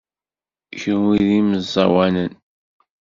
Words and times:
Kenwi 0.79 1.15
d 1.27 1.29
imẓawanen? 1.39 2.33